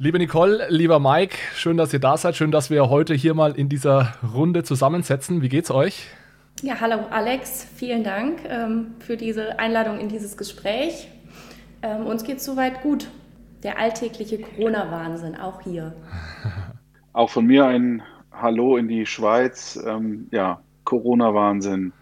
[0.00, 2.36] Liebe Nicole, lieber Mike, schön, dass ihr da seid.
[2.36, 5.42] Schön, dass wir heute hier mal in dieser Runde zusammensetzen.
[5.42, 6.06] Wie geht's euch?
[6.62, 11.08] Ja, hallo Alex, vielen Dank ähm, für diese Einladung in dieses Gespräch.
[11.82, 13.08] Ähm, uns geht's soweit gut.
[13.64, 15.92] Der alltägliche Corona-Wahnsinn, auch hier.
[17.12, 19.82] Auch von mir ein Hallo in die Schweiz.
[19.84, 21.92] Ähm, ja, Corona-Wahnsinn.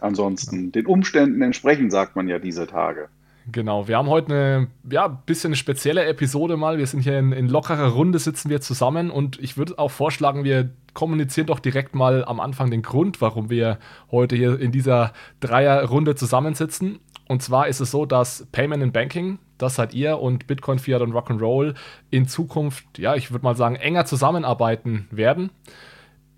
[0.00, 3.08] Ansonsten den Umständen entsprechend, sagt man ja diese Tage.
[3.52, 6.78] Genau, wir haben heute eine ja, bisschen spezielle Episode mal.
[6.78, 10.44] Wir sind hier in, in lockerer Runde, sitzen wir zusammen und ich würde auch vorschlagen,
[10.44, 13.78] wir kommunizieren doch direkt mal am Anfang den Grund, warum wir
[14.10, 17.00] heute hier in dieser Dreierrunde zusammensitzen.
[17.28, 21.02] Und zwar ist es so, dass Payment and Banking, das seid ihr und Bitcoin, Fiat
[21.02, 21.74] und Rock'n'Roll
[22.10, 25.50] in Zukunft, ja, ich würde mal sagen, enger zusammenarbeiten werden.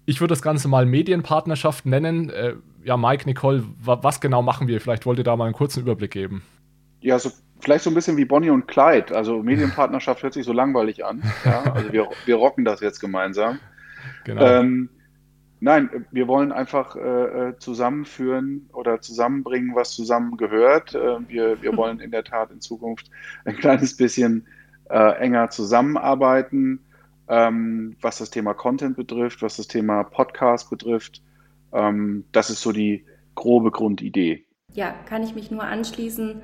[0.06, 2.30] Ich würde das Ganze mal Medienpartnerschaft nennen.
[2.30, 4.80] Äh, ja, Mike, Nicole, was genau machen wir?
[4.80, 6.42] Vielleicht wollt ihr da mal einen kurzen Überblick geben
[7.00, 9.14] ja, so, vielleicht so ein bisschen wie Bonnie und Clyde.
[9.14, 11.22] Also Medienpartnerschaft hört sich so langweilig an.
[11.44, 11.64] Ja?
[11.74, 13.58] Also wir, wir rocken das jetzt gemeinsam.
[14.24, 14.44] Genau.
[14.44, 14.88] Ähm,
[15.60, 17.00] nein, wir wollen einfach äh,
[17.48, 20.94] äh zusammenführen oder zusammenbringen, was zusammengehört.
[20.94, 23.10] Äh, wir, wir wollen in der Tat in Zukunft
[23.44, 24.46] ein kleines bisschen
[24.90, 26.80] äh, enger zusammenarbeiten,
[27.28, 31.22] ähm, was das Thema Content betrifft, was das Thema Podcast betrifft.
[31.72, 34.44] Ähm, das ist so die grobe Grundidee.
[34.72, 36.42] Ja, kann ich mich nur anschließen.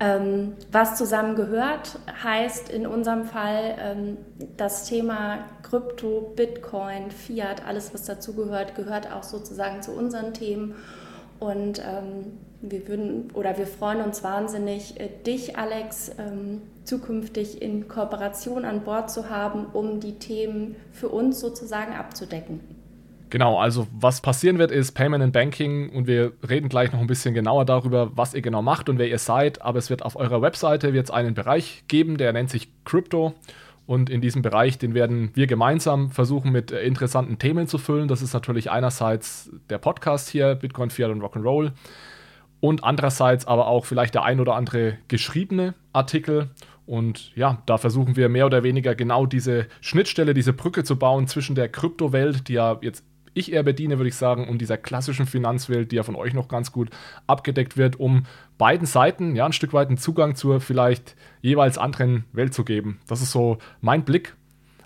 [0.00, 4.16] Ähm, was zusammengehört, heißt in unserem Fall ähm,
[4.56, 10.76] das Thema Krypto, Bitcoin, Fiat, alles was dazugehört, gehört auch sozusagen zu unseren Themen.
[11.40, 17.88] Und ähm, wir würden oder wir freuen uns wahnsinnig, äh, dich, Alex, ähm, zukünftig in
[17.88, 22.77] Kooperation an Bord zu haben, um die Themen für uns sozusagen abzudecken.
[23.30, 27.06] Genau, also was passieren wird, ist Payment and Banking und wir reden gleich noch ein
[27.06, 29.60] bisschen genauer darüber, was ihr genau macht und wer ihr seid.
[29.60, 33.34] Aber es wird auf eurer Webseite jetzt einen Bereich geben, der nennt sich Crypto.
[33.86, 38.06] Und in diesem Bereich, den werden wir gemeinsam versuchen mit äh, interessanten Themen zu füllen.
[38.06, 41.72] Das ist natürlich einerseits der Podcast hier, Bitcoin, Fiat und Rock'n'Roll.
[42.60, 46.50] Und andererseits aber auch vielleicht der ein oder andere geschriebene Artikel.
[46.84, 51.26] Und ja, da versuchen wir mehr oder weniger genau diese Schnittstelle, diese Brücke zu bauen
[51.26, 53.04] zwischen der Kryptowelt, die ja jetzt
[53.38, 56.48] ich eher bediene, würde ich sagen, und dieser klassischen Finanzwelt, die ja von euch noch
[56.48, 56.90] ganz gut
[57.26, 58.24] abgedeckt wird, um
[58.58, 63.00] beiden Seiten ja ein Stück weit einen Zugang zur vielleicht jeweils anderen Welt zu geben.
[63.06, 64.34] Das ist so mein Blick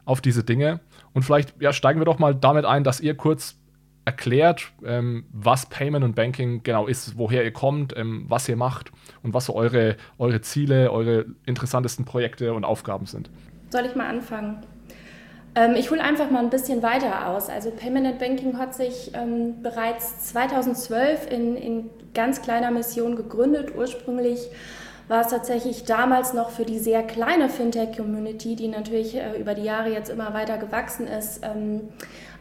[0.05, 0.81] auf diese Dinge.
[1.13, 3.57] Und vielleicht ja, steigen wir doch mal damit ein, dass ihr kurz
[4.05, 8.91] erklärt, ähm, was Payment und Banking genau ist, woher ihr kommt, ähm, was ihr macht
[9.23, 13.31] und was so eure, eure Ziele, eure interessantesten Projekte und Aufgaben sind.
[13.71, 14.59] Soll ich mal anfangen?
[15.55, 17.49] Ähm, ich hole einfach mal ein bisschen weiter aus.
[17.49, 23.73] Also Permanent Banking hat sich ähm, bereits 2012 in, in ganz kleiner Mission gegründet.
[23.77, 24.49] Ursprünglich
[25.09, 29.65] war es tatsächlich damals noch für die sehr kleine Fintech-Community, die natürlich äh, über die
[29.65, 31.89] Jahre jetzt immer weiter gewachsen ist, ähm,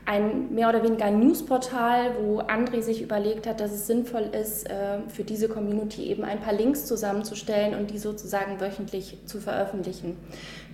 [0.05, 4.99] ein mehr oder weniger Newsportal, wo André sich überlegt hat, dass es sinnvoll ist, äh,
[5.09, 10.17] für diese Community eben ein paar Links zusammenzustellen und die sozusagen wöchentlich zu veröffentlichen.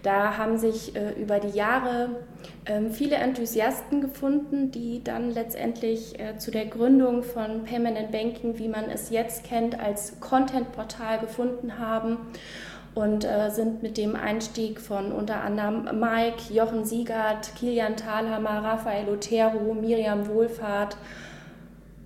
[0.07, 2.11] Da haben sich äh, über die Jahre
[2.65, 8.57] ähm, viele Enthusiasten gefunden, die dann letztendlich äh, zu der Gründung von Payment and Banking,
[8.57, 12.19] wie man es jetzt kennt, als Content-Portal gefunden haben
[12.95, 19.09] und äh, sind mit dem Einstieg von unter anderem Mike, Jochen Siegert, Kilian Thalhammer, Raphael
[19.09, 20.95] Otero, Miriam Wohlfahrt,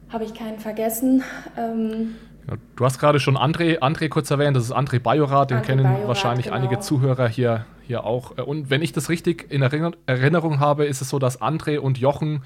[0.09, 1.23] habe ich keinen vergessen.
[1.55, 2.15] Ähm,
[2.75, 5.83] Du hast gerade schon André, André kurz erwähnt, das ist André Bajorat, den André kennen
[5.83, 6.57] Bajorat, wahrscheinlich genau.
[6.57, 8.37] einige Zuhörer hier, hier auch.
[8.37, 12.43] Und wenn ich das richtig in Erinnerung habe, ist es so, dass André und Jochen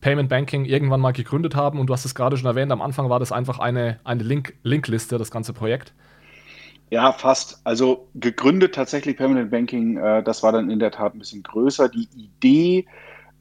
[0.00, 3.10] Payment Banking irgendwann mal gegründet haben und du hast es gerade schon erwähnt, am Anfang
[3.10, 5.92] war das einfach eine, eine Link, Linkliste, das ganze Projekt.
[6.90, 7.60] Ja, fast.
[7.64, 11.88] Also gegründet tatsächlich Permanent Banking, äh, das war dann in der Tat ein bisschen größer.
[11.88, 12.86] Die Idee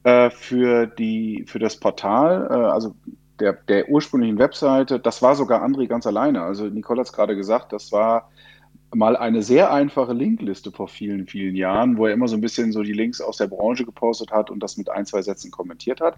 [0.04, 2.96] äh, für, die, für das Portal, äh, also
[3.40, 6.42] der, der ursprünglichen Webseite, das war sogar André ganz alleine.
[6.42, 8.30] Also Nicole hat es gerade gesagt, das war
[8.94, 12.72] mal eine sehr einfache Linkliste vor vielen, vielen Jahren, wo er immer so ein bisschen
[12.72, 16.02] so die Links aus der Branche gepostet hat und das mit ein, zwei Sätzen kommentiert
[16.02, 16.18] hat.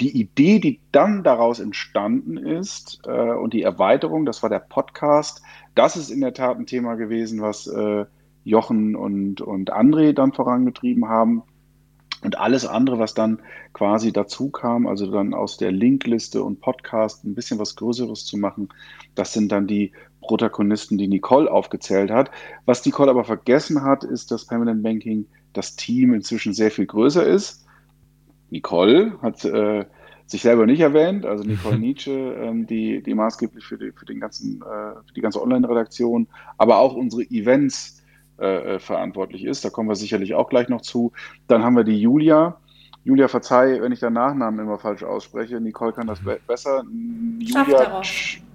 [0.00, 5.42] Die Idee, die dann daraus entstanden ist äh, und die Erweiterung, das war der Podcast,
[5.74, 8.04] das ist in der Tat ein Thema gewesen, was äh,
[8.44, 11.42] Jochen und, und André dann vorangetrieben haben.
[12.22, 13.40] Und alles andere, was dann
[13.72, 18.38] quasi dazu kam, also dann aus der Linkliste und Podcast ein bisschen was Größeres zu
[18.38, 18.68] machen,
[19.14, 22.30] das sind dann die Protagonisten, die Nicole aufgezählt hat.
[22.64, 27.24] Was Nicole aber vergessen hat, ist, dass Permanent Banking das Team inzwischen sehr viel größer
[27.24, 27.64] ist.
[28.50, 29.84] Nicole hat äh,
[30.26, 34.20] sich selber nicht erwähnt, also Nicole Nietzsche, ähm, die, die maßgeblich für die, für den
[34.20, 36.26] ganzen, äh, für die ganze Online-Redaktion,
[36.58, 38.02] aber auch unsere Events
[38.38, 39.64] äh, verantwortlich ist.
[39.64, 41.12] Da kommen wir sicherlich auch gleich noch zu.
[41.48, 42.58] Dann haben wir die Julia.
[43.04, 45.60] Julia, verzeih, wenn ich den Nachnamen immer falsch ausspreche.
[45.60, 46.82] Nicole kann das be besser.
[47.38, 48.02] Julia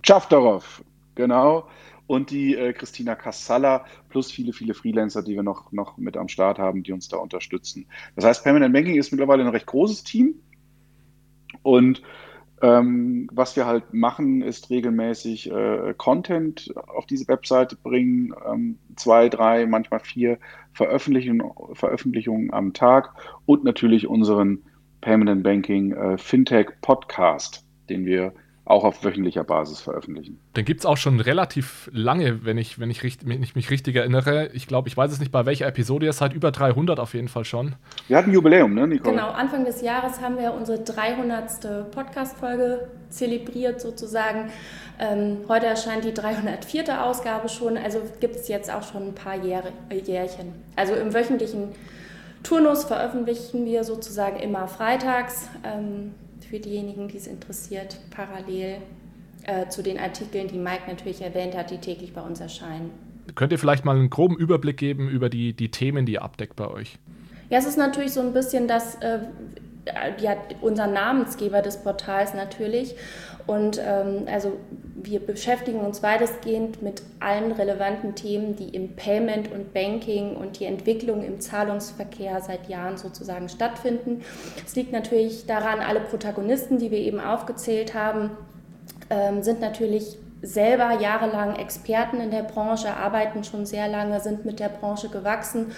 [0.04, 0.84] Schaftarov,
[1.16, 1.68] genau.
[2.08, 6.28] Und die äh, Christina Kassala plus viele, viele Freelancer, die wir noch, noch mit am
[6.28, 7.86] Start haben, die uns da unterstützen.
[8.18, 10.36] Das heißt, Permanent Banking ist mittlerweile ein recht großes Team.
[11.64, 12.02] Und
[12.62, 19.30] ähm, was wir halt machen, ist regelmäßig äh, Content auf diese Webseite bringen, ähm, zwei,
[19.30, 20.38] drei, manchmal vier
[20.74, 23.14] Veröffentlichungen, Veröffentlichungen am Tag
[23.46, 24.64] und natürlich unseren
[25.02, 28.34] Permanent Banking äh, Fintech Podcast, den wir
[28.66, 30.40] auch auf wöchentlicher Basis veröffentlichen.
[30.56, 33.72] Den gibt es auch schon relativ lange, wenn ich, wenn ich, richt, wenn ich mich
[33.72, 34.50] richtig erinnere.
[34.54, 37.28] Ich glaube, ich weiß es nicht, bei welcher Episode ihr seid, über 300 auf jeden
[37.28, 37.76] Fall schon.
[38.08, 39.16] Wir hatten ein Jubiläum, ne, Nicole?
[39.16, 41.92] Genau, Anfang des Jahres haben wir unsere 300.
[41.92, 44.52] Podcast-Folge zelebriert sozusagen.
[45.00, 47.04] Ähm, heute erscheint die 304.
[47.04, 50.54] Ausgabe schon, also gibt es jetzt auch schon ein paar Jähr Jährchen.
[50.76, 51.70] Also im wöchentlichen
[52.44, 55.50] Turnus veröffentlichen wir sozusagen immer freitags.
[55.64, 56.14] Ähm,
[56.52, 58.82] für diejenigen, die es interessiert, parallel
[59.44, 62.92] äh, zu den Artikeln, die Mike natürlich erwähnt hat, die täglich bei uns erscheinen.
[63.36, 66.58] Könnt ihr vielleicht mal einen groben Überblick geben über die, die Themen, die ihr abdeckt
[66.58, 67.00] bei euch?
[67.50, 69.20] Ja, es ist natürlich so ein bisschen das, äh,
[70.20, 72.96] ja, unser Namensgeber des Portals natürlich.
[73.48, 74.54] Und ähm, also
[74.96, 80.66] wir beschäftigen uns weitestgehend mit allen relevanten Themen, die im Payment und Banking und die
[80.66, 84.22] Entwicklung im Zahlungsverkehr seit Jahren sozusagen stattfinden.
[84.66, 88.32] Es liegt natürlich daran, alle Protagonisten, die wir eben aufgezählt haben,
[89.10, 94.60] ähm, sind natürlich selber jahrelang Experten in der Branche, arbeiten schon sehr lange, sind mit
[94.60, 95.72] der Branche gewachsen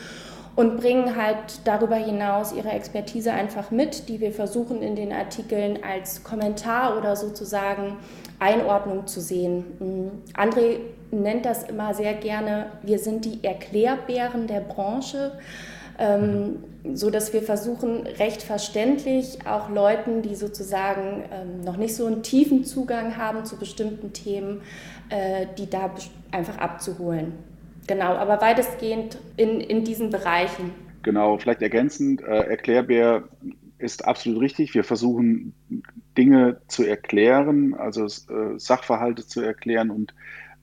[0.55, 5.79] und bringen halt darüber hinaus ihre Expertise einfach mit, die wir versuchen in den Artikeln
[5.83, 7.97] als Kommentar oder sozusagen
[8.39, 9.65] Einordnung zu sehen.
[9.79, 10.77] Mm, André
[11.11, 15.33] nennt das immer sehr gerne, wir sind die Erklärbären der Branche.
[16.00, 16.57] Ähm,
[16.91, 22.23] so dass wir versuchen, recht verständlich auch Leuten, die sozusagen ähm, noch nicht so einen
[22.23, 24.61] tiefen Zugang haben zu bestimmten Themen,
[25.09, 25.91] äh, die da
[26.31, 27.33] einfach abzuholen.
[27.88, 30.71] Genau, aber weitestgehend in, in diesen Bereichen.
[31.03, 33.24] Genau, vielleicht ergänzend, äh, Erklärbär
[33.77, 34.74] ist absolut richtig.
[34.74, 35.53] Wir versuchen
[36.18, 40.13] Dinge zu erklären, also äh, Sachverhalte zu erklären und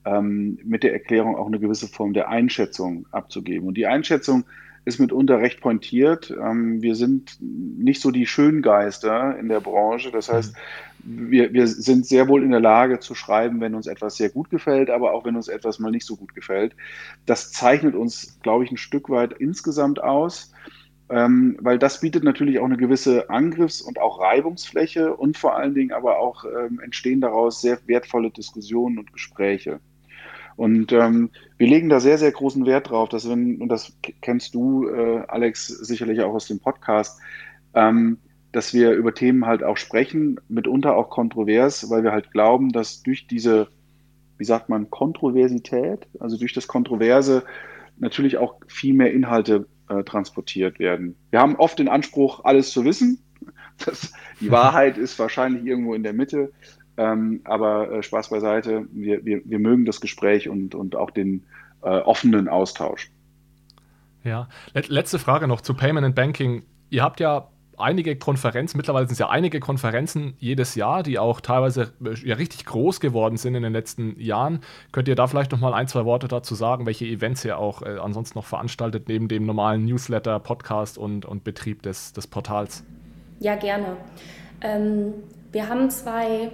[0.05, 3.67] ähm, mit der Erklärung auch eine gewisse Form der Einschätzung abzugeben.
[3.67, 4.45] Und die Einschätzung
[4.85, 6.31] ist mitunter recht pointiert.
[6.31, 10.11] Ähm, wir sind nicht so die Schöngeister in der Branche.
[10.11, 10.55] Das heißt,
[11.03, 14.49] wir, wir sind sehr wohl in der Lage zu schreiben, wenn uns etwas sehr gut
[14.49, 16.75] gefällt, aber auch wenn uns etwas mal nicht so gut gefällt.
[17.25, 20.51] Das zeichnet uns, glaube ich, ein Stück weit insgesamt aus,
[21.09, 25.75] ähm, weil das bietet natürlich auch eine gewisse Angriffs- und auch Reibungsfläche und vor allen
[25.75, 29.79] Dingen aber auch ähm, entstehen daraus sehr wertvolle Diskussionen und Gespräche.
[30.55, 34.53] Und ähm, wir legen da sehr, sehr großen Wert drauf, dass wenn, und das kennst
[34.53, 37.19] du, äh, Alex, sicherlich auch aus dem Podcast,
[37.73, 38.17] ähm,
[38.51, 43.01] dass wir über Themen halt auch sprechen, mitunter auch kontrovers, weil wir halt glauben, dass
[43.03, 43.67] durch diese,
[44.37, 47.43] wie sagt man, Kontroversität, also durch das Kontroverse
[47.97, 51.15] natürlich auch viel mehr Inhalte äh, transportiert werden.
[51.29, 53.19] Wir haben oft den Anspruch, alles zu wissen.
[53.85, 56.51] Das, die Wahrheit ist wahrscheinlich irgendwo in der Mitte.
[56.97, 61.43] Ähm, aber äh, Spaß beiseite, wir, wir, wir mögen das Gespräch und, und auch den
[61.83, 63.09] äh, offenen Austausch.
[64.23, 66.63] Ja, letzte Frage noch zu Payment and Banking.
[66.89, 67.47] Ihr habt ja
[67.81, 72.35] einige Konferenzen, mittlerweile sind es ja einige Konferenzen jedes Jahr, die auch teilweise äh, ja
[72.35, 74.61] richtig groß geworden sind in den letzten Jahren.
[74.91, 77.81] Könnt ihr da vielleicht noch mal ein, zwei Worte dazu sagen, welche Events ihr auch
[77.81, 82.83] äh, ansonsten noch veranstaltet, neben dem normalen Newsletter, Podcast und, und Betrieb des, des Portals?
[83.39, 83.97] Ja, gerne.
[84.61, 85.13] Ähm,
[85.51, 86.51] wir haben zwei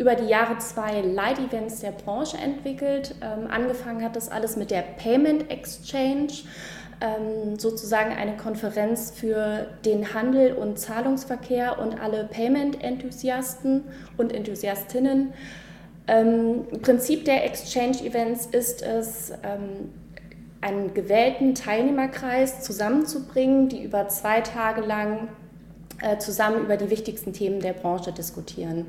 [0.00, 3.14] über die Jahre zwei Light-Events der Branche entwickelt.
[3.20, 6.32] Ähm, angefangen hat das alles mit der Payment Exchange
[7.56, 13.84] sozusagen eine Konferenz für den Handel und Zahlungsverkehr und alle Payment-Enthusiasten
[14.18, 15.32] und Enthusiastinnen.
[16.06, 19.90] Ähm, Prinzip der Exchange-Events ist es, ähm,
[20.60, 25.28] einen gewählten Teilnehmerkreis zusammenzubringen, die über zwei Tage lang
[26.02, 28.86] äh, zusammen über die wichtigsten Themen der Branche diskutieren.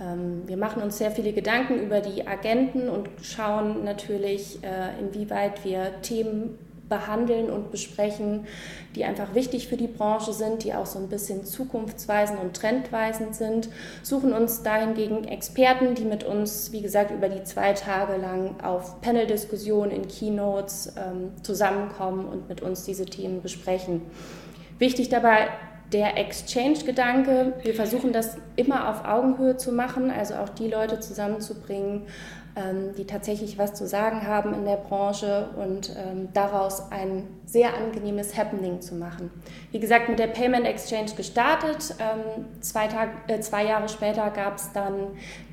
[0.00, 5.64] Ähm, wir machen uns sehr viele Gedanken über die Agenten und schauen natürlich, äh, inwieweit
[5.64, 8.46] wir Themen behandeln und besprechen,
[8.94, 13.34] die einfach wichtig für die Branche sind, die auch so ein bisschen zukunftsweisend und trendweisend
[13.34, 13.68] sind,
[14.02, 19.00] suchen uns dahingegen Experten, die mit uns, wie gesagt, über die zwei Tage lang auf
[19.00, 24.02] Panel-Diskussionen in Keynotes ähm, zusammenkommen und mit uns diese Themen besprechen.
[24.78, 25.48] Wichtig dabei
[25.92, 32.02] der Exchange-Gedanke, wir versuchen das immer auf Augenhöhe zu machen, also auch die Leute zusammenzubringen,
[32.96, 38.36] die tatsächlich was zu sagen haben in der Branche und ähm, daraus ein sehr angenehmes
[38.36, 39.30] Happening zu machen.
[39.70, 41.94] Wie gesagt, mit der Payment Exchange gestartet.
[41.98, 44.94] Ähm, zwei, Tag, äh, zwei Jahre später gab es dann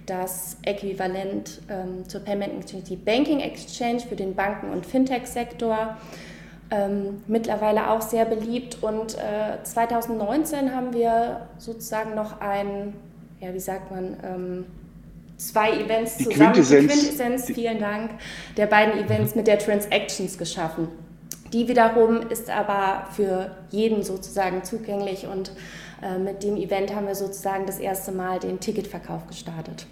[0.06, 5.98] das Äquivalent ähm, zur Payment Exchange, die Banking Exchange für den Banken- und Fintech-Sektor.
[6.72, 8.82] Ähm, mittlerweile auch sehr beliebt.
[8.82, 12.94] Und äh, 2019 haben wir sozusagen noch ein,
[13.40, 14.66] ja, wie sagt man, ähm,
[15.38, 18.12] zwei Events die zusammen, Quintessenz, die Quintessenz, vielen Dank,
[18.58, 20.88] der beiden Events mit der Transactions geschaffen.
[21.54, 25.52] Die wiederum ist aber für jeden sozusagen zugänglich und
[26.02, 29.86] äh, mit dem Event haben wir sozusagen das erste Mal den Ticketverkauf gestartet.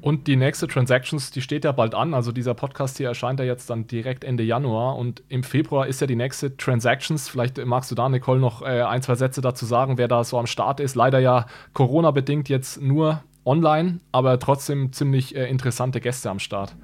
[0.00, 2.12] Und die nächste Transactions, die steht ja bald an.
[2.12, 4.96] Also dieser Podcast hier erscheint ja jetzt dann direkt Ende Januar.
[4.96, 7.30] Und im Februar ist ja die nächste Transactions.
[7.30, 10.38] Vielleicht magst du da, Nicole, noch äh, ein, zwei Sätze dazu sagen, wer da so
[10.38, 10.94] am Start ist.
[10.94, 16.74] Leider ja Corona-bedingt jetzt nur online, aber trotzdem ziemlich äh, interessante Gäste am Start.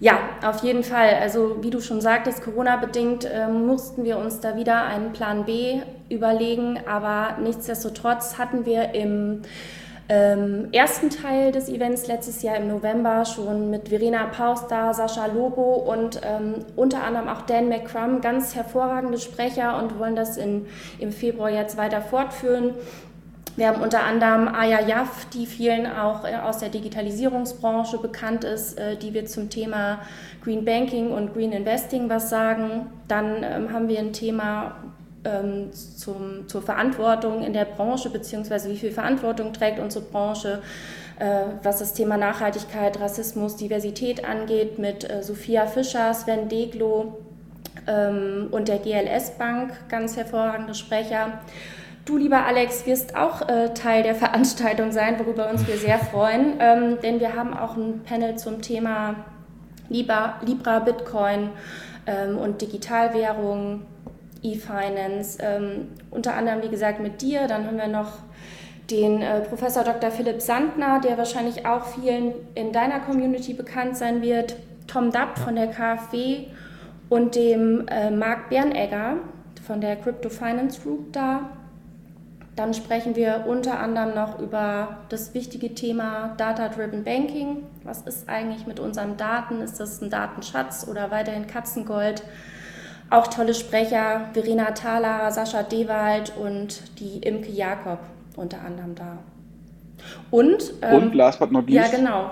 [0.00, 1.14] Ja, auf jeden Fall.
[1.20, 5.80] Also wie du schon sagtest, Corona-bedingt äh, mussten wir uns da wieder einen Plan B
[6.10, 9.42] überlegen, aber nichtsdestotrotz hatten wir im
[10.08, 15.76] ähm, ersten Teil des Events letztes Jahr im November schon mit Verena Pauster, Sascha Lobo
[15.76, 20.66] und ähm, unter anderem auch Dan McCrum, ganz hervorragende Sprecher und wollen das in,
[20.98, 22.74] im Februar jetzt weiter fortführen.
[23.56, 28.78] Wir haben unter anderem Aya Jaff, die vielen auch äh, aus der Digitalisierungsbranche bekannt ist,
[28.78, 30.00] äh, die wir zum Thema
[30.42, 32.86] Green Banking und Green Investing was sagen.
[33.06, 34.74] Dann ähm, haben wir ein Thema,
[35.24, 40.60] ähm, zum, zur Verantwortung in der Branche, beziehungsweise wie viel Verantwortung trägt unsere Branche,
[41.20, 47.18] äh, was das Thema Nachhaltigkeit, Rassismus, Diversität angeht, mit Sophia Fischer, Sven Deglo
[47.86, 51.40] ähm, und der GLS Bank, ganz hervorragende Sprecher.
[52.04, 56.58] Du, lieber Alex, wirst auch äh, Teil der Veranstaltung sein, worüber uns wir sehr freuen,
[56.60, 59.14] ähm, denn wir haben auch ein Panel zum Thema
[59.88, 61.48] Libra, Libra Bitcoin
[62.06, 63.86] ähm, und Digitalwährungen
[64.42, 67.46] E-Finance, ähm, unter anderem, wie gesagt, mit dir.
[67.46, 68.18] Dann haben wir noch
[68.90, 70.10] den äh, Professor Dr.
[70.10, 74.56] Philipp Sandner, der wahrscheinlich auch vielen in deiner Community bekannt sein wird,
[74.86, 76.48] Tom Dapp von der KfW
[77.08, 79.16] und dem äh, Marc Bernegger
[79.66, 81.48] von der Crypto Finance Group da.
[82.56, 87.64] Dann sprechen wir unter anderem noch über das wichtige Thema Data-Driven Banking.
[87.82, 89.60] Was ist eigentlich mit unseren Daten?
[89.60, 92.22] Ist das ein Datenschatz oder weiterhin Katzengold?
[93.10, 97.98] Auch tolle Sprecher, Verena Thaler, Sascha Dewald und die Imke Jakob
[98.36, 99.18] unter anderem da.
[100.30, 101.92] Und, ähm, und last but not least.
[101.92, 102.30] Ja, genau.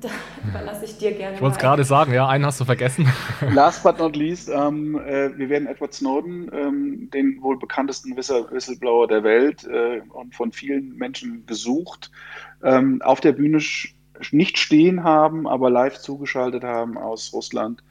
[0.00, 0.08] Da
[0.48, 1.36] überlasse ich dir gerne.
[1.36, 3.10] Ich wollte es gerade sagen, ja, einen hast du vergessen.
[3.52, 9.06] Last but not least, ähm, äh, wir werden Edward Snowden, ähm, den wohl bekanntesten Whistleblower
[9.08, 12.10] der Welt äh, und von vielen Menschen gesucht,
[12.62, 13.60] ähm, auf der Bühne
[14.32, 17.82] nicht stehen haben, aber live zugeschaltet haben aus Russland.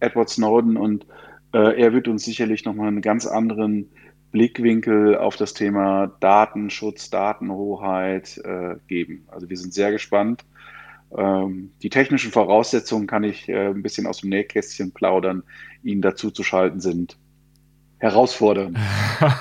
[0.00, 1.06] Edward Snowden und
[1.52, 3.88] äh, er wird uns sicherlich nochmal einen ganz anderen
[4.32, 9.26] Blickwinkel auf das Thema Datenschutz, Datenhoheit äh, geben.
[9.28, 10.44] Also wir sind sehr gespannt.
[11.16, 15.42] Ähm, die technischen Voraussetzungen kann ich äh, ein bisschen aus dem Nähkästchen plaudern,
[15.82, 17.16] Ihnen dazu zu schalten sind
[18.04, 18.76] herausfordernd.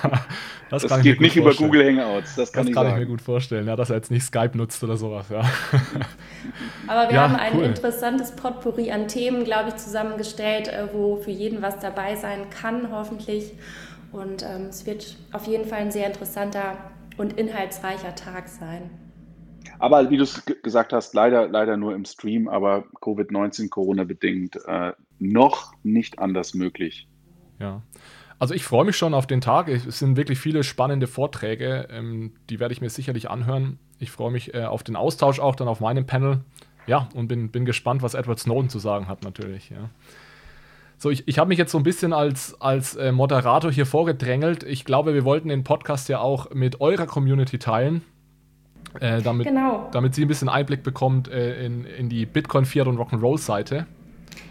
[0.69, 1.69] das, das geht nicht vorstellen.
[1.69, 3.97] über Google Hangouts, das kann, das ich, kann ich mir gut vorstellen, ja, dass er
[3.97, 5.27] jetzt nicht Skype nutzt oder sowas.
[5.29, 5.41] Ja.
[6.87, 7.63] Aber wir ja, haben ein cool.
[7.65, 12.91] interessantes Potpourri an Themen, glaube ich, zusammengestellt, äh, wo für jeden was dabei sein kann,
[12.91, 13.51] hoffentlich.
[14.11, 16.77] Und ähm, es wird auf jeden Fall ein sehr interessanter
[17.17, 18.89] und inhaltsreicher Tag sein.
[19.79, 24.57] Aber wie du es gesagt hast, leider, leider nur im Stream, aber Covid-19, Corona bedingt,
[24.65, 27.07] äh, noch nicht anders möglich.
[27.59, 27.81] Ja.
[28.39, 29.69] Also ich freue mich schon auf den Tag.
[29.69, 33.79] Es sind wirklich viele spannende Vorträge, ähm, die werde ich mir sicherlich anhören.
[33.99, 36.41] Ich freue mich äh, auf den Austausch auch dann auf meinem Panel.
[36.85, 39.69] Ja, und bin, bin gespannt, was Edward Snowden zu sagen hat natürlich.
[39.69, 39.89] Ja.
[40.97, 44.63] So, ich, ich habe mich jetzt so ein bisschen als, als äh, Moderator hier vorgedrängelt.
[44.63, 48.03] Ich glaube, wir wollten den Podcast ja auch mit eurer Community teilen.
[48.99, 49.89] Äh, damit, genau.
[49.91, 53.87] damit sie ein bisschen Einblick bekommt äh, in, in die Bitcoin, Fiat und Rock'n'Roll-Seite.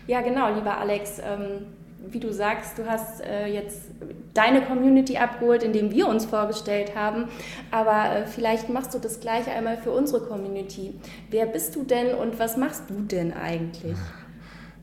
[0.07, 1.19] Ja, genau, lieber Alex.
[1.19, 1.67] Ähm
[2.11, 3.91] wie du sagst, du hast äh, jetzt
[4.35, 7.29] deine Community abgeholt, indem wir uns vorgestellt haben,
[7.71, 10.95] aber äh, vielleicht machst du das gleich einmal für unsere Community.
[11.31, 13.97] Wer bist du denn und was machst du denn eigentlich?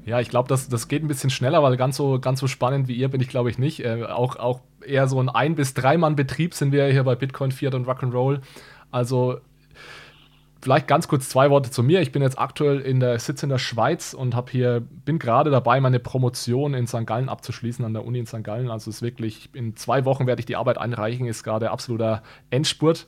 [0.05, 2.87] Ja, ich glaube, das, das geht ein bisschen schneller, weil ganz so, ganz so spannend
[2.87, 3.83] wie ihr bin ich, glaube ich, nicht.
[3.83, 7.75] Äh, auch, auch eher so ein Ein- bis Drei-Mann-Betrieb sind wir hier bei Bitcoin, Fiat
[7.75, 8.39] und Rock'n'Roll.
[8.91, 9.39] Also
[10.61, 12.01] Vielleicht ganz kurz zwei Worte zu mir.
[12.01, 15.51] Ich bin jetzt aktuell in der Sitz in der Schweiz und habe hier bin gerade
[15.51, 17.05] dabei, meine Promotion in St.
[17.05, 18.43] Gallen abzuschließen an der Uni in St.
[18.43, 18.69] Gallen.
[18.69, 21.27] Also es ist wirklich in zwei Wochen werde ich die Arbeit einreichen.
[21.27, 23.07] Ist gerade absoluter Endspurt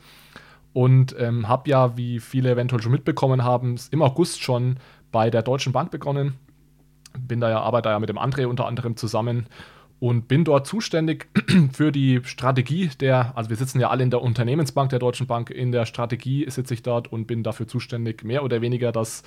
[0.72, 4.78] und ähm, habe ja, wie viele eventuell schon mitbekommen haben, im August schon
[5.12, 6.36] bei der Deutschen Bank begonnen.
[7.20, 9.48] Bin da ja, arbeite da ja mit dem André unter anderem zusammen
[10.02, 11.28] und bin dort zuständig
[11.74, 15.52] für die Strategie der, also wir sitzen ja alle in der Unternehmensbank der Deutschen Bank,
[15.52, 19.22] in der Strategie sitze ich dort und bin dafür zuständig, mehr oder weniger das,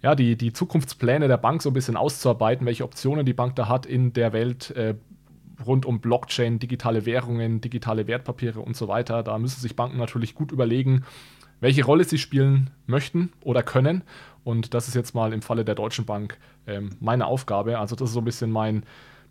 [0.00, 3.68] ja, die, die Zukunftspläne der Bank so ein bisschen auszuarbeiten, welche Optionen die Bank da
[3.68, 4.94] hat in der Welt äh,
[5.66, 9.22] rund um Blockchain, digitale Währungen, digitale Wertpapiere und so weiter.
[9.22, 11.04] Da müssen sich Banken natürlich gut überlegen,
[11.60, 14.04] welche Rolle sie spielen möchten oder können.
[14.42, 17.78] Und das ist jetzt mal im Falle der Deutschen Bank ähm, meine Aufgabe.
[17.78, 18.84] Also das ist so ein bisschen mein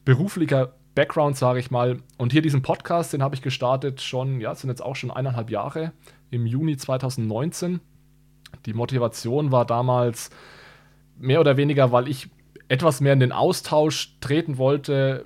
[0.08, 1.98] beruflicher Background, sage ich mal.
[2.18, 5.50] Und hier diesen Podcast, den habe ich gestartet schon, ja, sind jetzt auch schon eineinhalb
[5.50, 5.92] Jahre,
[6.32, 7.82] im Juni 2019.
[8.66, 10.30] Die Motivation war damals
[11.18, 12.30] mehr oder weniger, weil ich
[12.70, 15.26] etwas mehr in den Austausch treten wollte,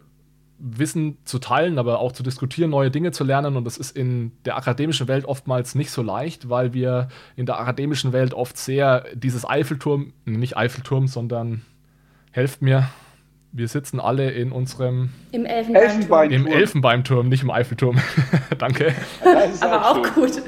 [0.58, 3.58] Wissen zu teilen, aber auch zu diskutieren, neue Dinge zu lernen.
[3.58, 7.60] Und das ist in der akademischen Welt oftmals nicht so leicht, weil wir in der
[7.60, 11.62] akademischen Welt oft sehr dieses Eiffelturm, nicht Eiffelturm, sondern
[12.32, 12.90] helft mir,
[13.52, 16.32] wir sitzen alle in unserem Im Elfenbeinturm.
[16.32, 18.00] Im Elfenbeinturm, nicht im Eiffelturm.
[18.58, 18.94] Danke.
[19.62, 20.42] Aber auch, auch gut.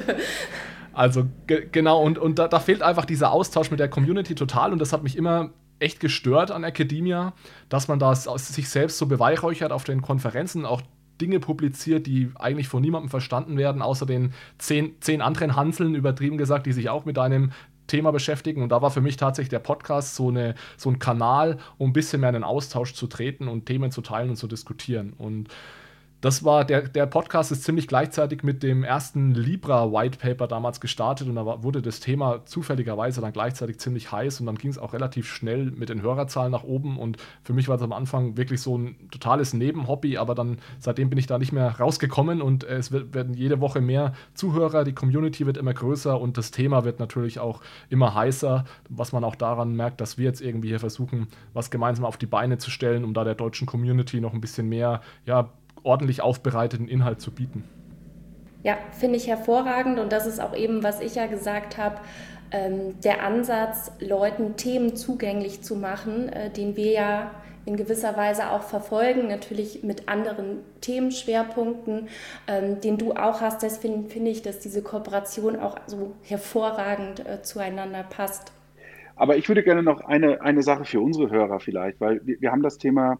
[0.92, 4.78] Also genau, und, und da, da, fehlt einfach dieser Austausch mit der Community total und
[4.78, 7.32] das hat mich immer echt gestört an Academia,
[7.68, 10.82] dass man das sich selbst so beweihräuchert auf den Konferenzen, auch
[11.20, 16.38] Dinge publiziert, die eigentlich von niemandem verstanden werden, außer den zehn, zehn anderen Hanseln, übertrieben
[16.38, 17.52] gesagt, die sich auch mit einem
[17.86, 18.62] Thema beschäftigen.
[18.62, 21.92] Und da war für mich tatsächlich der Podcast so, eine, so ein Kanal, um ein
[21.92, 25.12] bisschen mehr in den Austausch zu treten und Themen zu teilen und zu diskutieren.
[25.18, 25.48] Und
[26.24, 30.80] das war, der, der Podcast ist ziemlich gleichzeitig mit dem ersten Libra White Paper damals
[30.80, 34.78] gestartet und da wurde das Thema zufälligerweise dann gleichzeitig ziemlich heiß und dann ging es
[34.78, 38.38] auch relativ schnell mit den Hörerzahlen nach oben und für mich war es am Anfang
[38.38, 42.64] wirklich so ein totales Nebenhobby, aber dann seitdem bin ich da nicht mehr rausgekommen und
[42.64, 46.84] es wird, werden jede Woche mehr Zuhörer, die Community wird immer größer und das Thema
[46.84, 50.80] wird natürlich auch immer heißer, was man auch daran merkt, dass wir jetzt irgendwie hier
[50.80, 54.40] versuchen, was gemeinsam auf die Beine zu stellen, um da der deutschen Community noch ein
[54.40, 55.50] bisschen mehr, ja,
[55.84, 57.64] ordentlich aufbereiteten Inhalt zu bieten.
[58.64, 61.96] Ja, finde ich hervorragend und das ist auch eben, was ich ja gesagt habe,
[62.50, 67.30] ähm, der Ansatz, Leuten Themen zugänglich zu machen, äh, den wir ja
[67.66, 72.08] in gewisser Weise auch verfolgen, natürlich mit anderen Themenschwerpunkten,
[72.46, 73.62] ähm, den du auch hast.
[73.62, 78.52] Deswegen finde ich, dass diese Kooperation auch so hervorragend äh, zueinander passt.
[79.16, 82.50] Aber ich würde gerne noch eine, eine Sache für unsere Hörer vielleicht, weil wir, wir
[82.50, 83.18] haben das Thema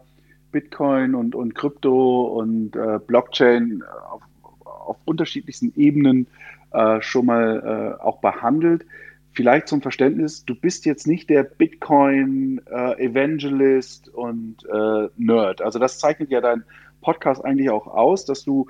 [0.54, 4.22] Bitcoin und, und Krypto und äh, Blockchain auf,
[4.64, 6.28] auf, unterschiedlichsten Ebenen
[6.72, 8.86] äh, schon mal äh, auch behandelt.
[9.32, 15.60] Vielleicht zum Verständnis, du bist jetzt nicht der Bitcoin-Evangelist äh, und äh, Nerd.
[15.60, 16.62] Also das zeichnet ja dein
[17.00, 18.68] Podcast eigentlich auch aus, dass du,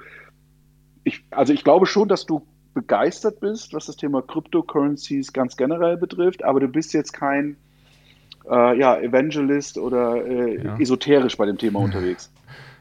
[1.04, 5.98] ich, also ich glaube schon, dass du begeistert bist, was das Thema Cryptocurrencies ganz generell
[5.98, 7.58] betrifft, aber du bist jetzt kein
[8.50, 10.78] äh, ja, Evangelist oder äh, ja.
[10.78, 12.30] esoterisch bei dem Thema unterwegs.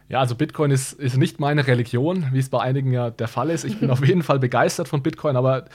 [0.09, 3.49] Ja, also Bitcoin ist, ist nicht meine Religion, wie es bei einigen ja der Fall
[3.49, 3.63] ist.
[3.63, 5.65] Ich bin auf jeden Fall begeistert von Bitcoin, aber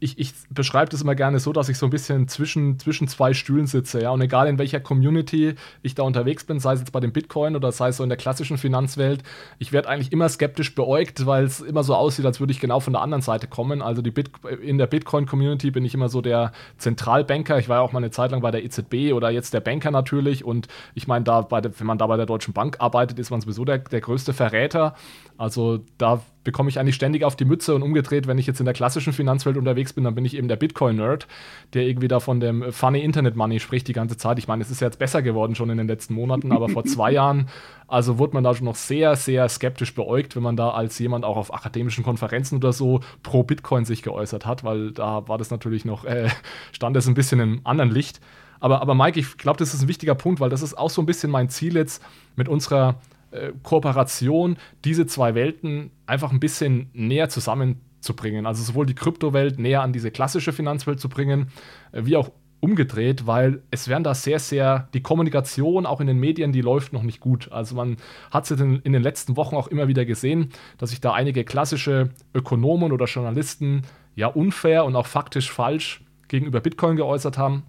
[0.00, 3.34] ich, ich beschreibe das immer gerne so, dass ich so ein bisschen zwischen, zwischen zwei
[3.34, 4.00] Stühlen sitze.
[4.00, 4.10] Ja?
[4.10, 7.56] Und egal in welcher Community ich da unterwegs bin, sei es jetzt bei dem Bitcoin
[7.56, 9.22] oder sei es so in der klassischen Finanzwelt,
[9.58, 12.80] ich werde eigentlich immer skeptisch beäugt, weil es immer so aussieht, als würde ich genau
[12.80, 13.82] von der anderen Seite kommen.
[13.82, 14.30] Also die Bit
[14.62, 17.58] in der Bitcoin-Community bin ich immer so der Zentralbanker.
[17.58, 19.90] Ich war ja auch mal eine Zeit lang bei der EZB oder jetzt der Banker
[19.90, 20.44] natürlich.
[20.44, 23.64] Und ich meine, da wenn man da bei der Deutschen Bank arbeitet, ist man sowieso
[23.68, 24.94] der, der größte Verräter.
[25.38, 28.64] Also da bekomme ich eigentlich ständig auf die Mütze und umgedreht, wenn ich jetzt in
[28.64, 31.28] der klassischen Finanzwelt unterwegs bin, dann bin ich eben der Bitcoin-Nerd,
[31.74, 34.40] der irgendwie da von dem Funny Internet Money spricht die ganze Zeit.
[34.40, 36.84] Ich meine, es ist ja jetzt besser geworden schon in den letzten Monaten, aber vor
[36.84, 37.48] zwei Jahren,
[37.86, 41.24] also wurde man da schon noch sehr, sehr skeptisch beäugt, wenn man da als jemand
[41.24, 45.50] auch auf akademischen Konferenzen oder so pro Bitcoin sich geäußert hat, weil da war das
[45.50, 46.28] natürlich noch, äh,
[46.72, 48.20] stand es ein bisschen im anderen Licht.
[48.58, 51.00] Aber, aber Mike, ich glaube, das ist ein wichtiger Punkt, weil das ist auch so
[51.00, 52.02] ein bisschen mein Ziel jetzt
[52.34, 52.96] mit unserer
[53.30, 58.46] äh, Kooperation, diese zwei Welten einfach ein bisschen näher zusammenzubringen.
[58.46, 61.48] Also sowohl die Kryptowelt näher an diese klassische Finanzwelt zu bringen,
[61.92, 66.18] äh, wie auch umgedreht, weil es werden da sehr, sehr, die Kommunikation auch in den
[66.18, 67.52] Medien, die läuft noch nicht gut.
[67.52, 67.98] Also man
[68.30, 71.44] hat es in, in den letzten Wochen auch immer wieder gesehen, dass sich da einige
[71.44, 73.82] klassische Ökonomen oder Journalisten
[74.16, 77.62] ja unfair und auch faktisch falsch gegenüber Bitcoin geäußert haben.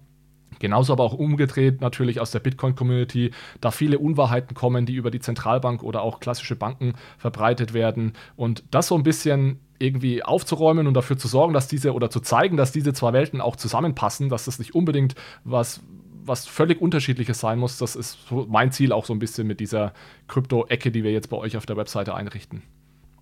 [0.60, 5.18] Genauso aber auch umgedreht natürlich aus der Bitcoin-Community, da viele Unwahrheiten kommen, die über die
[5.18, 8.12] Zentralbank oder auch klassische Banken verbreitet werden.
[8.36, 12.20] Und das so ein bisschen irgendwie aufzuräumen und dafür zu sorgen, dass diese oder zu
[12.20, 15.80] zeigen, dass diese zwei Welten auch zusammenpassen, dass das nicht unbedingt was
[16.22, 17.78] was völlig unterschiedliches sein muss.
[17.78, 18.18] Das ist
[18.48, 19.94] mein Ziel auch so ein bisschen mit dieser
[20.28, 22.62] Krypto-Ecke, die wir jetzt bei euch auf der Webseite einrichten.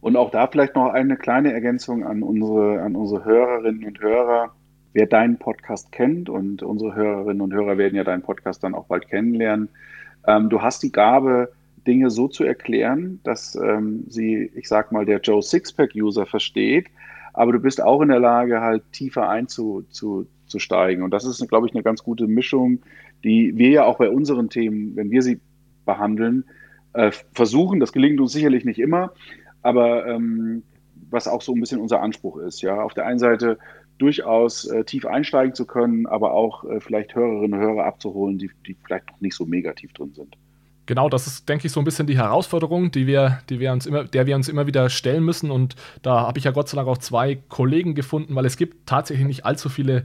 [0.01, 4.53] Und auch da vielleicht noch eine kleine Ergänzung an unsere, an unsere Hörerinnen und Hörer
[4.93, 8.87] wer deinen Podcast kennt und unsere Hörerinnen und Hörer werden ja deinen Podcast dann auch
[8.87, 9.69] bald kennenlernen,
[10.27, 11.53] ähm, du hast die Gabe,
[11.87, 16.87] Dinge so zu erklären, dass ähm, sie, ich sag mal, der Joe Sixpack-User versteht,
[17.33, 21.03] aber du bist auch in der Lage, halt tiefer einzusteigen.
[21.03, 22.81] Und das ist, glaube ich, eine ganz gute Mischung,
[23.25, 25.41] die wir ja auch bei unseren Themen, wenn wir sie
[25.87, 26.45] behandeln,
[26.93, 27.81] äh, versuchen.
[27.81, 29.13] Das gelingt uns sicherlich nicht immer,
[29.63, 30.63] aber ähm,
[31.11, 32.61] was auch so ein bisschen unser Anspruch ist.
[32.61, 33.59] Ja, auf der einen Seite
[33.99, 38.51] durchaus äh, tief einsteigen zu können, aber auch äh, vielleicht Hörerinnen und Hörer abzuholen, die,
[38.67, 40.37] die vielleicht noch nicht so negativ drin sind.
[40.87, 43.85] Genau, das ist, denke ich, so ein bisschen die Herausforderung, die wir, die wir uns
[43.85, 45.51] immer, der wir uns immer wieder stellen müssen.
[45.51, 48.87] Und da habe ich ja Gott sei Dank auch zwei Kollegen gefunden, weil es gibt
[48.87, 50.05] tatsächlich nicht allzu viele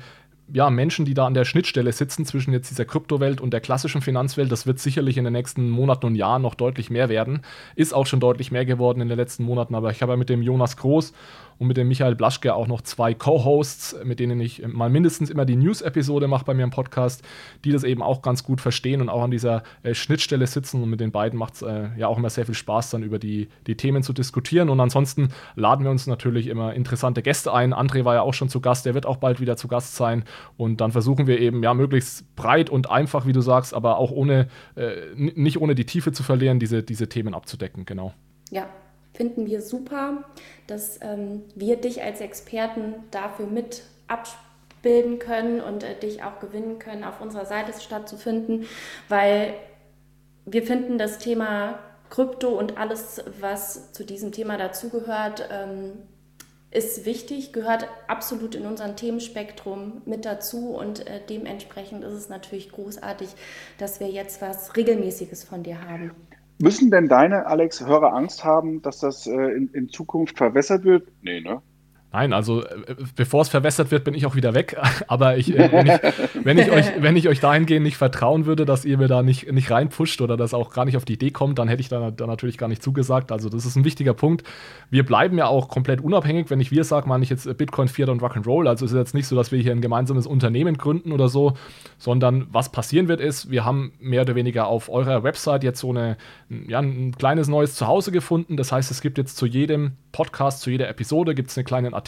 [0.51, 4.01] ja, Menschen, die da an der Schnittstelle sitzen zwischen jetzt dieser Kryptowelt und der klassischen
[4.01, 7.43] Finanzwelt, das wird sicherlich in den nächsten Monaten und Jahren noch deutlich mehr werden.
[7.75, 10.29] Ist auch schon deutlich mehr geworden in den letzten Monaten, aber ich habe ja mit
[10.29, 11.13] dem Jonas Groß
[11.57, 15.45] und mit dem Michael Blaschke auch noch zwei Co-Hosts, mit denen ich mal mindestens immer
[15.45, 17.23] die News-Episode mache bei mir im Podcast,
[17.63, 20.83] die das eben auch ganz gut verstehen und auch an dieser äh, Schnittstelle sitzen.
[20.83, 23.19] Und mit den beiden macht es äh, ja auch immer sehr viel Spaß, dann über
[23.19, 24.69] die, die Themen zu diskutieren.
[24.69, 27.73] Und ansonsten laden wir uns natürlich immer interessante Gäste ein.
[27.73, 30.23] André war ja auch schon zu Gast, der wird auch bald wieder zu Gast sein.
[30.57, 34.11] Und dann versuchen wir eben ja möglichst breit und einfach, wie du sagst, aber auch
[34.11, 37.85] ohne, äh, nicht ohne die Tiefe zu verlieren, diese, diese Themen abzudecken.
[37.85, 38.13] Genau.
[38.51, 38.67] Ja,
[39.13, 40.23] finden wir super,
[40.67, 46.79] dass ähm, wir dich als Experten dafür mit abbilden können und äh, dich auch gewinnen
[46.79, 48.65] können, auf unserer Seite stattzufinden,
[49.09, 49.53] weil
[50.45, 55.93] wir finden das Thema Krypto und alles, was zu diesem Thema dazugehört, ähm,
[56.69, 62.71] ist wichtig, gehört absolut in unserem Themenspektrum mit dazu und äh, dementsprechend ist es natürlich
[62.71, 63.29] großartig,
[63.77, 66.11] dass wir jetzt was Regelmäßiges von dir haben.
[66.63, 71.11] Müssen denn deine, Alex, Hörer Angst haben, dass das äh, in, in Zukunft verwässert wird?
[71.21, 71.61] Nee, ne?
[72.13, 74.77] Nein, also äh, bevor es verwässert wird, bin ich auch wieder weg.
[75.07, 75.99] Aber ich, äh, wenn, ich,
[76.43, 79.51] wenn, ich euch, wenn ich euch dahingehend nicht vertrauen würde, dass ihr mir da nicht,
[79.51, 82.11] nicht reinpusht oder das auch gar nicht auf die Idee kommt, dann hätte ich da,
[82.11, 83.31] da natürlich gar nicht zugesagt.
[83.31, 84.43] Also das ist ein wichtiger Punkt.
[84.91, 86.51] Wir bleiben ja auch komplett unabhängig.
[86.51, 88.69] Wenn ich wir sage, meine ich jetzt Bitcoin, Fiat und Rock'n'Roll.
[88.69, 91.53] Also es ist jetzt nicht so, dass wir hier ein gemeinsames Unternehmen gründen oder so,
[91.97, 95.89] sondern was passieren wird ist, wir haben mehr oder weniger auf eurer Website jetzt so
[95.89, 96.17] eine,
[96.67, 98.55] ja, ein kleines neues Zuhause gefunden.
[98.55, 101.95] Das heißt, es gibt jetzt zu jedem Podcast, zu jeder Episode gibt es einen kleinen
[101.95, 102.02] Artikel.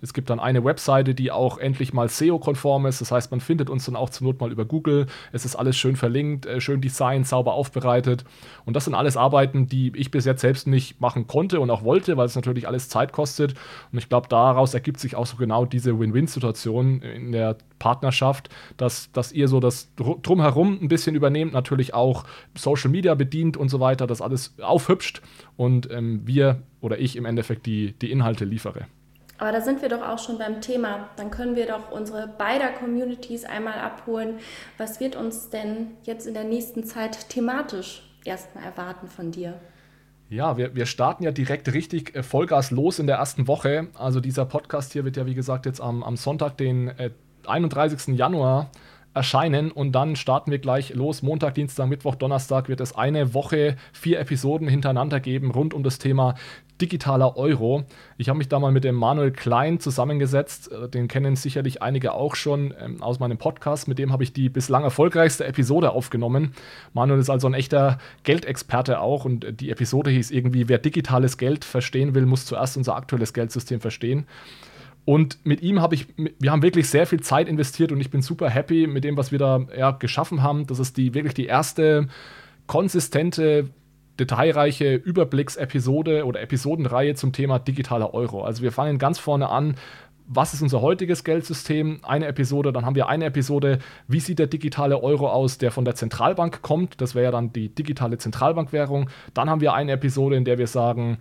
[0.00, 3.00] Es gibt dann eine Webseite, die auch endlich mal SEO-konform ist.
[3.00, 5.06] Das heißt, man findet uns dann auch zur Not mal über Google.
[5.32, 8.24] Es ist alles schön verlinkt, äh, schön designt, sauber aufbereitet.
[8.64, 11.84] Und das sind alles Arbeiten, die ich bis jetzt selbst nicht machen konnte und auch
[11.84, 13.54] wollte, weil es natürlich alles Zeit kostet.
[13.92, 19.12] Und ich glaube, daraus ergibt sich auch so genau diese Win-Win-Situation in der Partnerschaft, dass,
[19.12, 22.24] dass ihr so das drumherum ein bisschen übernehmt, natürlich auch
[22.56, 25.22] Social Media bedient und so weiter, das alles aufhübscht
[25.56, 28.86] und ähm, wir oder ich im Endeffekt die, die Inhalte liefere.
[29.38, 31.10] Aber da sind wir doch auch schon beim Thema.
[31.16, 34.38] Dann können wir doch unsere beider Communities einmal abholen.
[34.78, 39.60] Was wird uns denn jetzt in der nächsten Zeit thematisch erstmal erwarten von dir?
[40.28, 43.88] Ja, wir, wir starten ja direkt richtig äh, Vollgas los in der ersten Woche.
[43.94, 47.10] Also dieser Podcast hier wird ja, wie gesagt, jetzt am, am Sonntag, den äh,
[47.46, 48.16] 31.
[48.16, 48.70] Januar
[49.14, 51.22] erscheinen und dann starten wir gleich los.
[51.22, 55.98] Montag, Dienstag, Mittwoch, Donnerstag wird es eine Woche, vier Episoden hintereinander geben rund um das
[55.98, 56.34] Thema
[56.80, 57.84] digitaler Euro.
[58.18, 60.70] Ich habe mich da mal mit dem Manuel Klein zusammengesetzt.
[60.72, 63.88] Äh, den kennen sicherlich einige auch schon ähm, aus meinem Podcast.
[63.88, 66.52] Mit dem habe ich die bislang erfolgreichste Episode aufgenommen.
[66.92, 71.64] Manuel ist also ein echter Geldexperte auch und die Episode hieß irgendwie, wer digitales Geld
[71.64, 74.26] verstehen will, muss zuerst unser aktuelles Geldsystem verstehen.
[75.06, 78.22] Und mit ihm habe ich, wir haben wirklich sehr viel Zeit investiert und ich bin
[78.22, 80.66] super happy mit dem, was wir da ja, geschaffen haben.
[80.66, 82.08] Das ist die wirklich die erste
[82.66, 83.70] konsistente,
[84.18, 88.44] detailreiche Überblicksepisode oder Episodenreihe zum Thema digitaler Euro.
[88.44, 89.76] Also wir fangen ganz vorne an.
[90.28, 92.00] Was ist unser heutiges Geldsystem?
[92.02, 95.84] Eine Episode, dann haben wir eine Episode, wie sieht der digitale Euro aus, der von
[95.84, 97.00] der Zentralbank kommt?
[97.00, 99.08] Das wäre ja dann die digitale Zentralbankwährung.
[99.34, 101.18] Dann haben wir eine Episode, in der wir sagen,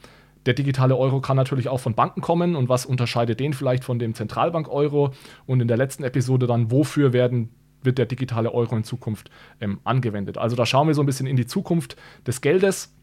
[0.47, 3.99] der digitale Euro kann natürlich auch von Banken kommen und was unterscheidet den vielleicht von
[3.99, 5.11] dem Zentralbank-Euro?
[5.45, 7.49] Und in der letzten Episode dann, wofür werden
[7.85, 9.29] wird der digitale Euro in Zukunft
[9.61, 10.37] ähm, angewendet.
[10.37, 11.95] Also da schauen wir so ein bisschen in die Zukunft
[12.25, 12.93] des Geldes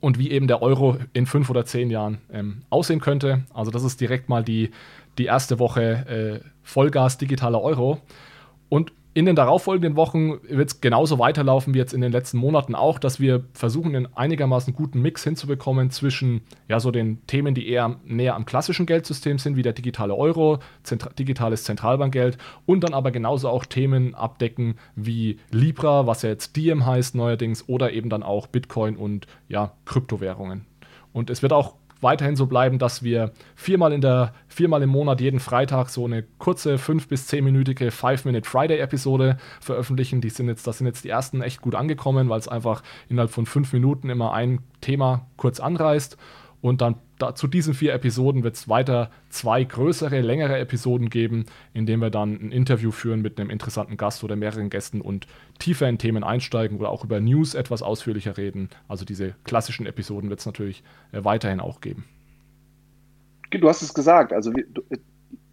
[0.00, 3.44] und wie eben der Euro in fünf oder zehn Jahren ähm, aussehen könnte.
[3.54, 4.70] Also das ist direkt mal die,
[5.18, 8.00] die erste Woche äh, Vollgas digitaler Euro.
[8.68, 12.74] Und in den darauffolgenden Wochen wird es genauso weiterlaufen wie jetzt in den letzten Monaten
[12.74, 17.68] auch, dass wir versuchen, einen einigermaßen guten Mix hinzubekommen zwischen ja, so den Themen, die
[17.68, 22.92] eher näher am klassischen Geldsystem sind, wie der digitale Euro, Zentra digitales Zentralbankgeld und dann
[22.92, 28.10] aber genauso auch Themen abdecken wie Libra, was ja jetzt Diem heißt neuerdings, oder eben
[28.10, 30.66] dann auch Bitcoin und ja, Kryptowährungen.
[31.12, 35.20] Und es wird auch weiterhin so bleiben, dass wir viermal, in der, viermal im Monat
[35.20, 40.20] jeden Freitag so eine kurze 5- bis 10-minütige 5-Minute Friday-Episode veröffentlichen.
[40.20, 43.32] Die sind jetzt, das sind jetzt die ersten echt gut angekommen, weil es einfach innerhalb
[43.32, 46.16] von fünf Minuten immer ein Thema kurz anreißt.
[46.64, 51.44] Und dann da, zu diesen vier Episoden wird es weiter zwei größere, längere Episoden geben,
[51.74, 55.26] in denen wir dann ein Interview führen mit einem interessanten Gast oder mehreren Gästen und
[55.58, 58.70] tiefer in Themen einsteigen oder auch über News etwas ausführlicher reden.
[58.88, 62.06] Also diese klassischen Episoden wird es natürlich äh, weiterhin auch geben.
[63.50, 64.50] Du hast es gesagt, also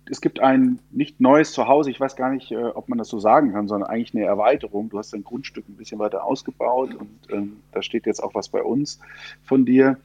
[0.09, 3.19] es gibt ein nicht neues Zuhause, ich weiß gar nicht, äh, ob man das so
[3.19, 4.87] sagen kann, sondern eigentlich eine Erweiterung.
[4.87, 8.47] Du hast dein Grundstück ein bisschen weiter ausgebaut und ähm, da steht jetzt auch was
[8.47, 9.01] bei uns
[9.43, 9.97] von dir.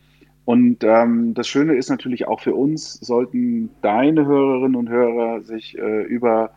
[0.47, 5.77] Und ähm, das Schöne ist natürlich auch für uns, sollten deine Hörerinnen und Hörer sich
[5.77, 6.53] äh, über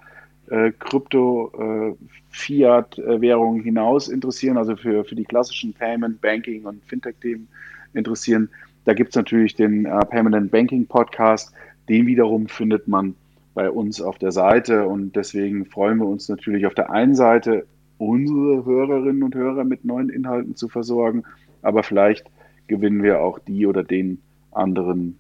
[0.51, 1.95] äh, Krypto, äh,
[2.29, 7.47] Fiat-Währungen hinaus interessieren, also für, für die klassischen Payment, Banking und Fintech-Themen
[7.95, 8.49] interessieren.
[8.85, 11.51] Da gibt es natürlich den äh, Permanent Banking Podcast.
[11.89, 13.15] Den wiederum findet man
[13.55, 17.65] bei uns auf der Seite und deswegen freuen wir uns natürlich auf der einen Seite,
[17.97, 21.23] unsere Hörerinnen und Hörer mit neuen Inhalten zu versorgen,
[21.63, 22.27] aber vielleicht
[22.69, 25.19] gewinnen wir auch die oder den anderen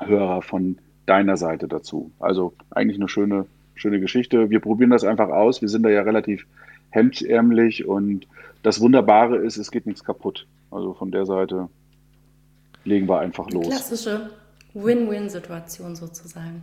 [0.00, 2.12] Hörer von deiner Seite dazu.
[2.20, 4.50] Also eigentlich eine schöne, schöne Geschichte.
[4.50, 5.60] Wir probieren das einfach aus.
[5.60, 6.46] Wir sind da ja relativ
[6.90, 8.28] hemdsärmlich und
[8.62, 10.46] das Wunderbare ist, es geht nichts kaputt.
[10.70, 11.68] Also von der Seite
[12.84, 13.66] legen wir einfach los.
[13.66, 14.30] Klassische
[14.74, 16.62] Win-Win-Situation sozusagen.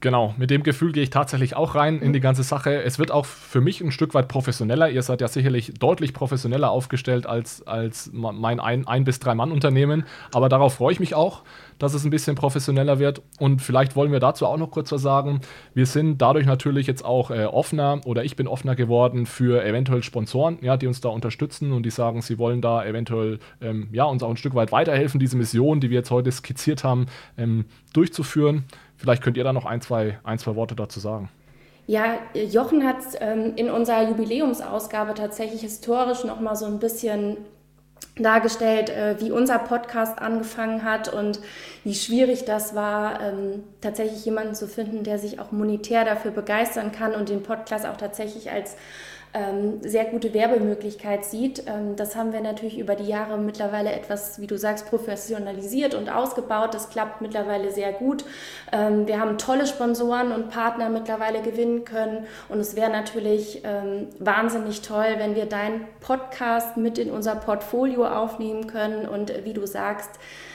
[0.00, 2.82] Genau, mit dem Gefühl gehe ich tatsächlich auch rein in die ganze Sache.
[2.82, 4.88] Es wird auch für mich ein Stück weit professioneller.
[4.90, 9.50] Ihr seid ja sicherlich deutlich professioneller aufgestellt als, als mein ein, ein bis drei Mann
[9.50, 10.04] Unternehmen.
[10.32, 11.42] Aber darauf freue ich mich auch,
[11.80, 13.22] dass es ein bisschen professioneller wird.
[13.40, 15.40] Und vielleicht wollen wir dazu auch noch kurz was sagen.
[15.74, 20.04] Wir sind dadurch natürlich jetzt auch äh, offener oder ich bin offener geworden für eventuell
[20.04, 24.04] Sponsoren, ja, die uns da unterstützen und die sagen, sie wollen da eventuell ähm, ja,
[24.04, 27.06] uns auch ein Stück weit weiterhelfen, diese Mission, die wir jetzt heute skizziert haben,
[27.36, 28.64] ähm, durchzuführen.
[28.98, 31.30] Vielleicht könnt ihr da noch ein, zwei, ein, zwei Worte dazu sagen.
[31.86, 37.38] Ja, Jochen hat ähm, in unserer Jubiläumsausgabe tatsächlich historisch noch mal so ein bisschen
[38.16, 41.40] dargestellt, äh, wie unser Podcast angefangen hat und
[41.84, 46.92] wie schwierig das war, ähm, tatsächlich jemanden zu finden, der sich auch monetär dafür begeistern
[46.92, 48.76] kann und den Podcast auch tatsächlich als
[49.80, 51.64] sehr gute Werbemöglichkeit sieht.
[51.66, 56.08] Ähm, das haben wir natürlich über die Jahre mittlerweile etwas, wie du sagst, professionalisiert und
[56.08, 56.74] ausgebaut.
[56.74, 58.24] Das klappt mittlerweile sehr gut.
[58.72, 64.08] Ähm, wir haben tolle Sponsoren und Partner mittlerweile gewinnen können und es wäre natürlich ähm,
[64.18, 69.52] wahnsinnig toll, wenn wir deinen Podcast mit in unser Portfolio aufnehmen können und äh, wie
[69.52, 70.10] du sagst,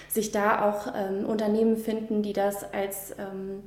[0.08, 3.64] sich da auch ähm, Unternehmen finden, die das als ähm,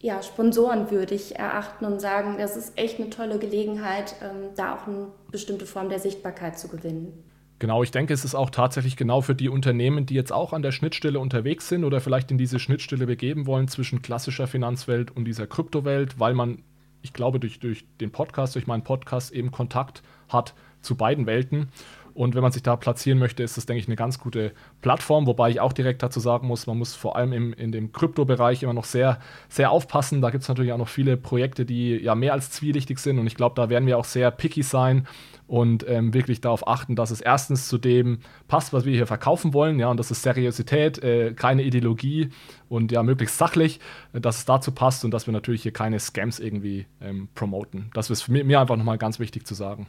[0.00, 5.08] ja, sponsorenwürdig erachten und sagen, das ist echt eine tolle Gelegenheit, ähm, da auch eine
[5.30, 7.12] bestimmte Form der Sichtbarkeit zu gewinnen.
[7.58, 10.62] Genau, ich denke, es ist auch tatsächlich genau für die Unternehmen, die jetzt auch an
[10.62, 15.26] der Schnittstelle unterwegs sind oder vielleicht in diese Schnittstelle begeben wollen zwischen klassischer Finanzwelt und
[15.26, 16.62] dieser Kryptowelt, weil man,
[17.02, 21.68] ich glaube, durch, durch den Podcast, durch meinen Podcast eben Kontakt hat zu beiden Welten.
[22.14, 25.26] Und wenn man sich da platzieren möchte, ist das, denke ich, eine ganz gute Plattform.
[25.26, 28.62] Wobei ich auch direkt dazu sagen muss, man muss vor allem im, in dem Kryptobereich
[28.62, 29.18] immer noch sehr,
[29.48, 30.20] sehr aufpassen.
[30.20, 33.18] Da gibt es natürlich auch noch viele Projekte, die ja mehr als zwielichtig sind.
[33.18, 35.06] Und ich glaube, da werden wir auch sehr picky sein
[35.50, 39.52] und ähm, wirklich darauf achten, dass es erstens zu dem passt, was wir hier verkaufen
[39.52, 39.80] wollen.
[39.80, 42.30] Ja, und das ist Seriosität, äh, keine Ideologie
[42.68, 43.80] und ja, möglichst sachlich,
[44.12, 47.90] dass es dazu passt und dass wir natürlich hier keine Scams irgendwie ähm, promoten.
[47.94, 49.88] Das ist mir, mir einfach nochmal ganz wichtig zu sagen.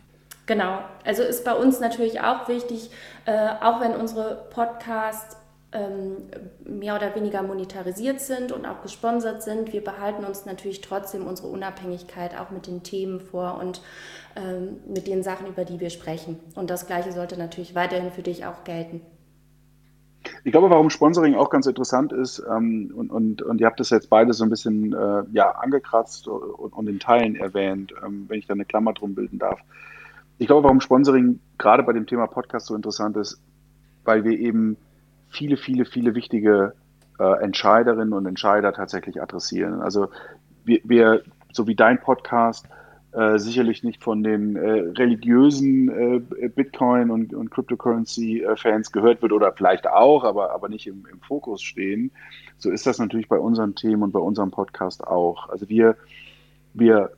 [0.52, 2.92] Genau, also ist bei uns natürlich auch wichtig,
[3.24, 5.38] äh, auch wenn unsere Podcasts
[5.72, 6.18] ähm,
[6.66, 11.48] mehr oder weniger monetarisiert sind und auch gesponsert sind, wir behalten uns natürlich trotzdem unsere
[11.48, 13.82] Unabhängigkeit auch mit den Themen vor und
[14.36, 16.38] ähm, mit den Sachen, über die wir sprechen.
[16.56, 19.00] Und das Gleiche sollte natürlich weiterhin für dich auch gelten.
[20.44, 23.90] Ich glaube, warum Sponsoring auch ganz interessant ist, ähm, und, und, und ihr habt das
[23.90, 28.40] jetzt beide so ein bisschen äh, ja, angekratzt und, und in Teilen erwähnt, ähm, wenn
[28.40, 29.62] ich da eine Klammer drum bilden darf.
[30.42, 33.40] Ich glaube, warum Sponsoring gerade bei dem Thema Podcast so interessant ist,
[34.06, 34.76] weil wir eben
[35.30, 36.74] viele, viele, viele wichtige
[37.20, 39.82] äh, Entscheiderinnen und Entscheider tatsächlich adressieren.
[39.82, 40.10] Also
[40.66, 41.22] wir, wir
[41.54, 42.66] so wie dein Podcast,
[43.12, 49.54] äh, sicherlich nicht von den äh, religiösen äh, Bitcoin- und, und Cryptocurrency-Fans gehört wird oder
[49.54, 52.10] vielleicht auch, aber, aber nicht im, im Fokus stehen.
[52.58, 55.50] So ist das natürlich bei unseren Themen und bei unserem Podcast auch.
[55.50, 55.98] Also wir,
[56.74, 57.12] wir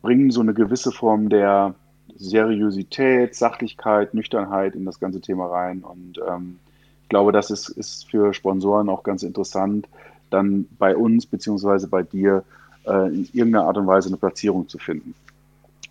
[0.00, 1.74] bringen so eine gewisse Form der
[2.20, 5.82] Seriosität, Sachlichkeit, Nüchternheit in das ganze Thema rein.
[5.82, 6.58] Und ähm,
[7.02, 9.88] ich glaube, das ist, ist für Sponsoren auch ganz interessant,
[10.28, 12.44] dann bei uns beziehungsweise bei dir
[12.86, 15.14] äh, in irgendeiner Art und Weise eine Platzierung zu finden.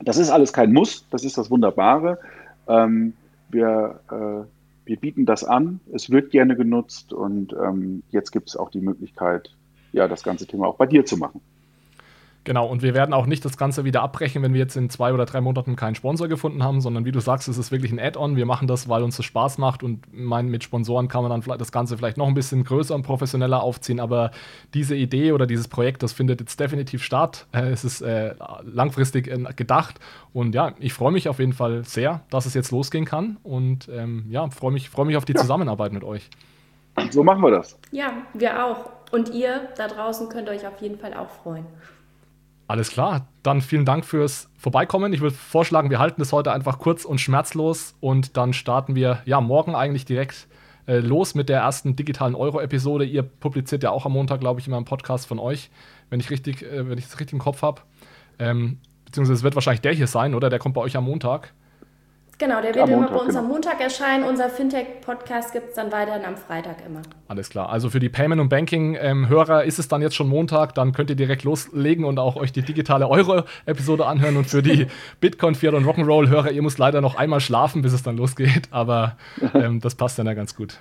[0.02, 2.20] Das ist alles kein Muss, das ist das Wunderbare.
[2.68, 3.14] Ähm,
[3.50, 4.46] wir, äh,
[4.86, 8.82] wir bieten das an, es wird gerne genutzt und ähm, jetzt gibt es auch die
[8.82, 9.50] Möglichkeit,
[9.92, 11.42] ja, das ganze Thema auch bei dir zu machen.
[12.50, 15.14] Genau, und wir werden auch nicht das Ganze wieder abbrechen, wenn wir jetzt in zwei
[15.14, 18.00] oder drei Monaten keinen Sponsor gefunden haben, sondern wie du sagst, es ist wirklich ein
[18.00, 18.38] Add-on.
[18.38, 21.60] Wir machen das, weil uns das Spaß macht und mein, mit Sponsoren kann man dann
[21.60, 24.00] das Ganze vielleicht noch ein bisschen größer und professioneller aufziehen.
[24.00, 24.32] Aber
[24.74, 27.46] diese Idee oder dieses Projekt, das findet jetzt definitiv statt.
[27.52, 28.34] Äh, es ist äh,
[28.64, 30.00] langfristig äh, gedacht
[30.34, 33.88] und ja, ich freue mich auf jeden Fall sehr, dass es jetzt losgehen kann und
[33.94, 35.40] ähm, ja, freue mich, freu mich auf die ja.
[35.40, 36.32] Zusammenarbeit mit euch.
[37.12, 37.78] So machen wir das.
[37.92, 38.90] Ja, wir auch.
[39.12, 41.68] Und ihr da draußen könnt euch auf jeden Fall auch freuen.
[42.70, 45.12] Alles klar, dann vielen Dank fürs Vorbeikommen.
[45.12, 49.24] Ich würde vorschlagen, wir halten das heute einfach kurz und schmerzlos und dann starten wir
[49.26, 50.48] ja morgen eigentlich direkt
[50.86, 53.06] äh, los mit der ersten digitalen Euro-Episode.
[53.06, 55.72] Ihr publiziert ja auch am Montag, glaube ich, immer einen Podcast von euch,
[56.12, 57.82] wenn ich richtig, äh, wenn ich das richtig im Kopf habe.
[58.38, 60.52] Ähm, beziehungsweise es wird wahrscheinlich der hier sein, oder?
[60.52, 61.56] Der kommt bei euch am Montag.
[62.40, 63.40] Genau, der wird am immer Montag, bei uns genau.
[63.40, 64.24] am Montag erscheinen.
[64.24, 67.02] Unser Fintech-Podcast gibt es dann weiterhin am Freitag immer.
[67.28, 67.70] Alles klar.
[67.70, 70.74] Also für die Payment- und Banking-Hörer ist es dann jetzt schon Montag.
[70.74, 74.38] Dann könnt ihr direkt loslegen und auch euch die digitale Euro-Episode anhören.
[74.38, 74.88] Und für die
[75.20, 78.70] Bitcoin, Fiat und Rock'n'Roll-Hörer, ihr müsst leider noch einmal schlafen, bis es dann losgeht.
[78.72, 79.18] Aber
[79.54, 80.80] ähm, das passt dann ja ganz gut.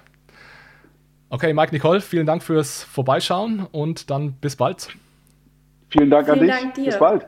[1.31, 4.91] Okay, Mike Nicole, vielen Dank fürs Vorbeischauen und dann bis bald.
[5.91, 6.57] Vielen Dank vielen an dich.
[6.57, 6.85] Dank dir.
[6.85, 7.27] Bis bald.